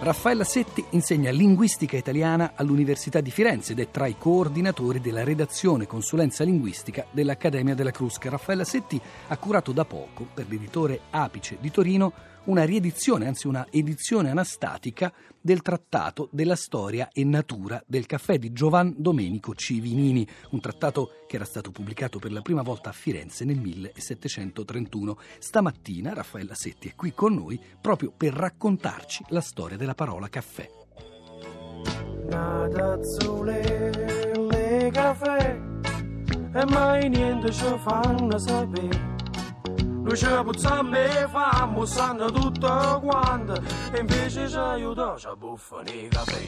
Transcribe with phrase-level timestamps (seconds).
[0.00, 5.88] Raffaella Setti insegna linguistica italiana all'Università di Firenze ed è tra i coordinatori della redazione
[5.88, 8.30] consulenza linguistica dell'Accademia della Crusca.
[8.30, 12.12] Raffaella Setti ha curato da poco per l'editore Apice di Torino
[12.48, 18.52] una riedizione, anzi una edizione anastatica del trattato della storia e natura del caffè di
[18.52, 23.44] Giovan Domenico Civinini, un trattato che era stato pubblicato per la prima volta a Firenze
[23.44, 25.18] nel 1731.
[25.38, 30.68] Stamattina Raffaella Setti è qui con noi proprio per raccontarci la storia della parola caffè.
[32.28, 35.60] Nada azzurre, le caffè,
[36.52, 39.07] e mai niente ci fanno sapere
[40.08, 43.62] noi ci puzziamo e famo, sanno tutto quanto,
[43.92, 46.46] e invece ci aiuta, ci buffano i caffè,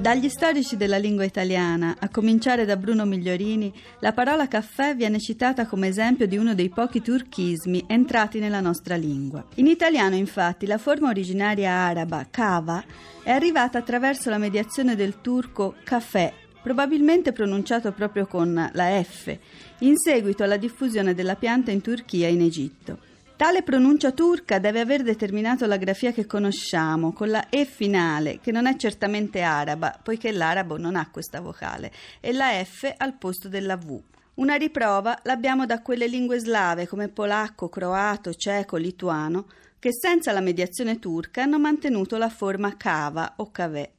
[0.00, 5.66] dagli storici della lingua italiana, a cominciare da Bruno Migliorini, la parola caffè viene citata
[5.66, 9.44] come esempio di uno dei pochi turchismi entrati nella nostra lingua.
[9.56, 12.82] In italiano, infatti, la forma originaria araba, cava,
[13.22, 19.36] è arrivata attraverso la mediazione del turco caffè, probabilmente pronunciato proprio con la F,
[19.78, 22.98] in seguito alla diffusione della pianta in Turchia e in Egitto.
[23.36, 28.52] Tale pronuncia turca deve aver determinato la grafia che conosciamo, con la E finale, che
[28.52, 33.48] non è certamente araba, poiché l'arabo non ha questa vocale, e la F al posto
[33.48, 33.98] della V.
[34.34, 39.46] Una riprova l'abbiamo da quelle lingue slave come polacco, croato, ceco, lituano,
[39.78, 43.90] che senza la mediazione turca hanno mantenuto la forma cava o cavè.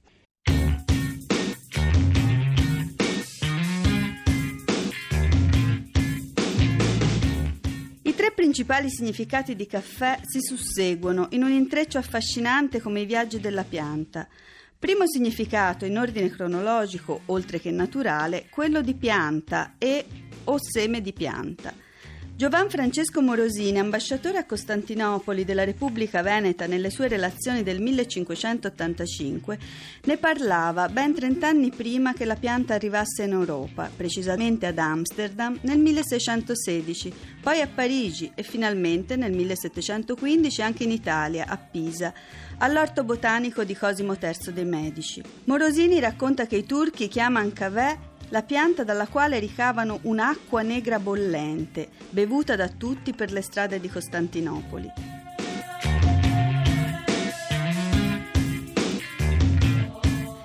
[8.31, 13.63] Tre principali significati di caffè si susseguono in un intreccio affascinante come i viaggi della
[13.63, 14.27] pianta.
[14.79, 20.05] Primo significato in ordine cronologico, oltre che naturale, quello di pianta e
[20.45, 21.73] o seme di pianta.
[22.41, 29.59] Giovan Francesco Morosini, ambasciatore a Costantinopoli della Repubblica Veneta nelle sue relazioni del 1585,
[30.05, 35.77] ne parlava ben trent'anni prima che la pianta arrivasse in Europa, precisamente ad Amsterdam nel
[35.77, 37.13] 1616,
[37.43, 42.11] poi a Parigi e finalmente nel 1715 anche in Italia, a Pisa,
[42.57, 45.21] all'orto botanico di Cosimo III dei Medici.
[45.43, 51.89] Morosini racconta che i turchi chiamano cavè la pianta dalla quale ricavano un'acqua negra bollente,
[52.09, 54.91] bevuta da tutti per le strade di Costantinopoli.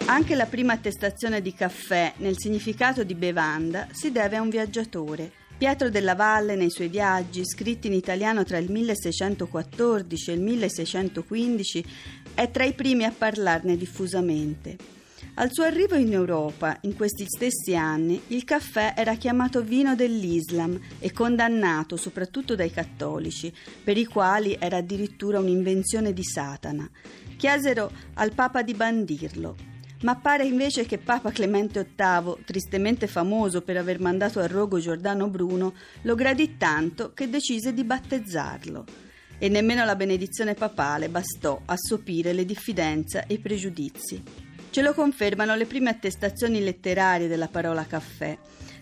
[0.07, 5.33] Anche la prima attestazione di caffè nel significato di bevanda si deve a un viaggiatore.
[5.57, 11.87] Pietro della Valle nei suoi viaggi, scritti in italiano tra il 1614 e il 1615,
[12.35, 14.77] è tra i primi a parlarne diffusamente.
[15.39, 20.81] Al suo arrivo in Europa, in questi stessi anni, il caffè era chiamato vino dell'Islam
[20.99, 23.53] e condannato soprattutto dai cattolici,
[23.85, 26.89] per i quali era addirittura un'invenzione di Satana.
[27.37, 29.57] Chiesero al Papa di bandirlo,
[30.05, 35.29] ma pare invece che Papa Clemente VIII, tristemente famoso per aver mandato a rogo Giordano
[35.29, 38.85] Bruno, lo gradì tanto che decise di battezzarlo.
[39.37, 44.46] E nemmeno la benedizione papale bastò a sopire le diffidenze e i pregiudizi.
[44.77, 48.37] Ce lo confermano le prime attestazioni letterarie della parola caffè.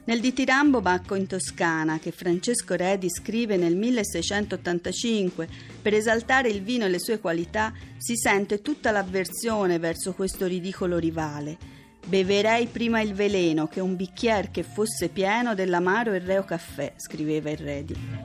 [0.06, 5.48] Nel ditirambo Bacco in Toscana, che Francesco Redi scrive nel 1685
[5.80, 10.98] per esaltare il vino e le sue qualità, si sente tutta l'avversione verso questo ridicolo
[10.98, 11.56] rivale.
[12.04, 17.50] Beverei prima il veleno che un bicchier che fosse pieno dell'amaro e reo caffè, scriveva
[17.50, 18.23] il Redi.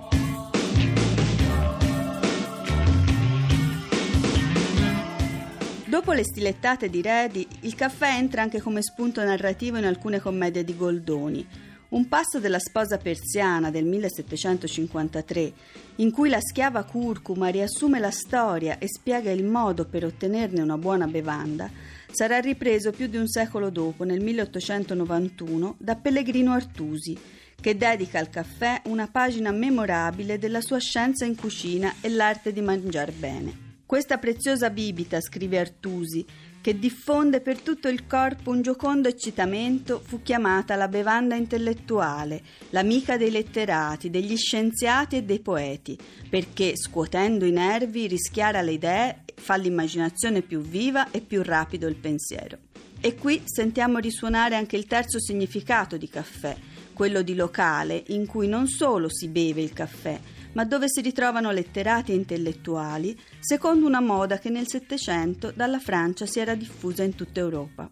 [5.89, 10.63] Dopo le stilettate di Redi, il caffè entra anche come spunto narrativo in alcune commedie
[10.63, 11.43] di Goldoni.
[11.89, 15.53] Un passo della sposa persiana del 1753,
[15.95, 20.77] in cui la schiava curcuma riassume la storia e spiega il modo per ottenerne una
[20.77, 21.67] buona bevanda,
[22.11, 27.17] sarà ripreso più di un secolo dopo, nel 1891, da Pellegrino Artusi,
[27.59, 32.61] che dedica al caffè una pagina memorabile della sua scienza in cucina e l'arte di
[32.61, 33.68] mangiar bene.
[33.89, 36.23] Questa preziosa bibita, scrive Artusi,
[36.61, 43.17] che diffonde per tutto il corpo un giocondo eccitamento, fu chiamata la bevanda intellettuale, l'amica
[43.17, 45.97] dei letterati, degli scienziati e dei poeti,
[46.29, 51.95] perché scuotendo i nervi rischiara le idee, fa l'immaginazione più viva e più rapido il
[51.95, 52.59] pensiero.
[53.01, 56.55] E qui sentiamo risuonare anche il terzo significato di caffè,
[56.93, 60.19] quello di locale, in cui non solo si beve il caffè,
[60.53, 66.25] ma dove si ritrovano letterati e intellettuali, secondo una moda che nel Settecento dalla Francia
[66.25, 67.89] si era diffusa in tutta Europa.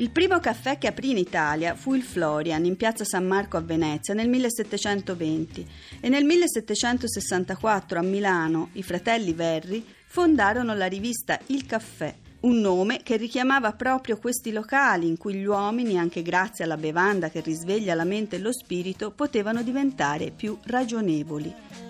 [0.00, 3.60] Il primo caffè che aprì in Italia fu il Florian in piazza San Marco a
[3.60, 5.66] Venezia nel 1720
[6.00, 13.02] e nel 1764 a Milano i fratelli Verri fondarono la rivista Il Caffè, un nome
[13.02, 17.94] che richiamava proprio questi locali in cui gli uomini, anche grazie alla bevanda che risveglia
[17.94, 21.89] la mente e lo spirito, potevano diventare più ragionevoli.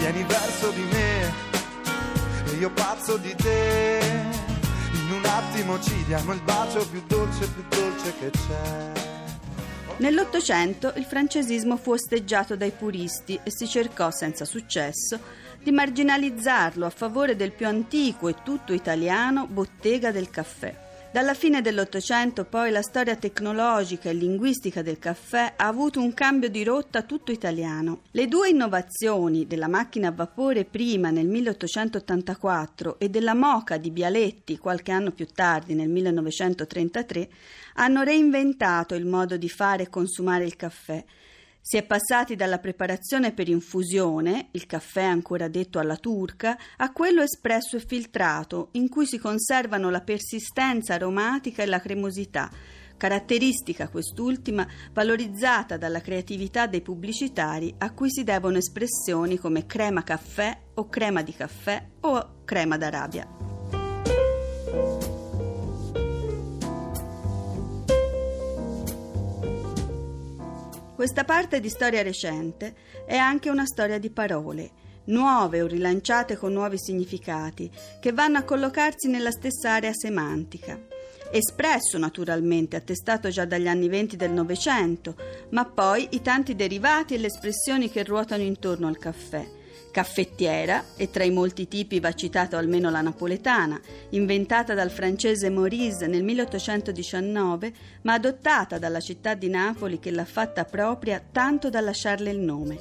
[0.00, 1.32] vieni verso di me
[2.46, 4.00] e io pazzo di te
[4.94, 9.08] in un attimo ci diamo il bacio più dolce, più dolce che c'è.
[9.98, 15.20] Nell'Ottocento il francesismo fu osteggiato dai puristi e si cercò, senza successo,
[15.62, 20.88] di marginalizzarlo a favore del più antico e tutto italiano bottega del caffè.
[21.12, 26.48] Dalla fine dell'Ottocento poi la storia tecnologica e linguistica del caffè ha avuto un cambio
[26.48, 28.02] di rotta tutto italiano.
[28.12, 34.58] Le due innovazioni della macchina a vapore prima nel 1884 e della moca di Bialetti
[34.58, 37.28] qualche anno più tardi nel 1933
[37.74, 41.04] hanno reinventato il modo di fare e consumare il caffè
[41.60, 47.22] si è passati dalla preparazione per infusione, il caffè ancora detto alla turca, a quello
[47.22, 52.50] espresso e filtrato, in cui si conservano la persistenza aromatica e la cremosità,
[52.96, 60.58] caratteristica quest'ultima valorizzata dalla creatività dei pubblicitari a cui si devono espressioni come crema caffè
[60.74, 63.49] o crema di caffè o crema d'Arabia.
[71.00, 72.74] Questa parte di storia recente
[73.06, 74.70] è anche una storia di parole,
[75.04, 80.78] nuove o rilanciate con nuovi significati, che vanno a collocarsi nella stessa area semantica.
[81.30, 85.16] Espresso naturalmente, attestato già dagli anni venti del Novecento,
[85.52, 89.59] ma poi i tanti derivati e le espressioni che ruotano intorno al caffè
[89.90, 96.06] caffettiera, e tra i molti tipi va citato almeno la napoletana, inventata dal francese Maurice
[96.06, 97.72] nel 1819,
[98.02, 102.78] ma adottata dalla città di Napoli che l'ha fatta propria tanto da lasciarle il nome.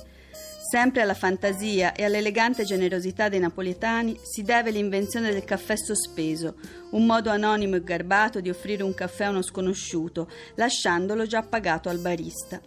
[0.69, 6.57] Sempre alla fantasia e all'elegante generosità dei napoletani si deve l'invenzione del caffè sospeso,
[6.91, 11.89] un modo anonimo e garbato di offrire un caffè a uno sconosciuto, lasciandolo già pagato
[11.89, 12.61] al barista.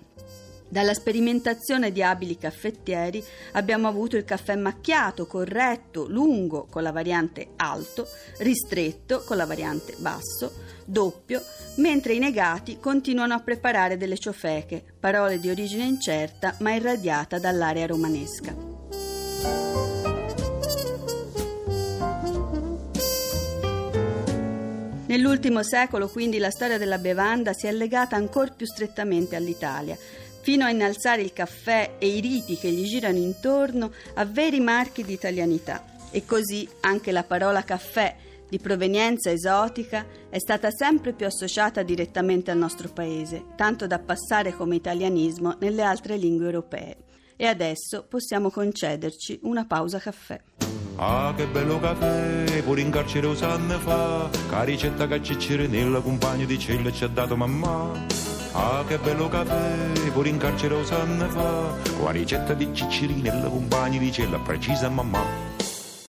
[0.73, 3.23] Dalla sperimentazione di abili caffettieri
[3.53, 8.09] abbiamo avuto il caffè macchiato, corretto, lungo con la variante alto,
[8.39, 10.51] ristretto con la variante basso,
[10.87, 11.43] doppio,
[11.75, 17.85] mentre i negati continuano a preparare delle ciofeche, parole di origine incerta ma irradiata dall'area
[17.85, 18.57] romanesca.
[25.05, 29.99] Nell'ultimo secolo quindi la storia della bevanda si è legata ancora più strettamente all'Italia,
[30.43, 35.05] fino a innalzare il caffè e i riti che gli girano intorno a veri marchi
[35.05, 35.85] di italianità.
[36.11, 38.15] E così anche la parola caffè,
[38.49, 44.53] di provenienza esotica, è stata sempre più associata direttamente al nostro paese, tanto da passare
[44.53, 46.97] come italianismo nelle altre lingue europee.
[47.37, 50.39] E adesso possiamo concederci una pausa caffè.
[50.97, 56.45] Ah, che bello caffè, pure in carcere usanne fa, che ricetta che ciccire nella compagna
[56.45, 58.32] di cella ci ha dato mamma.
[58.55, 63.33] Ah, che bello caffè, pure in carcere usanne fa, con la ricetta di Ciccirini e
[63.33, 65.42] la compagna di cella precisa mamma.